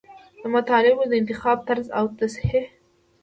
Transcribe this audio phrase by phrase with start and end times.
[0.41, 2.65] د مطالبو د انتخاب طرز او تصحیح.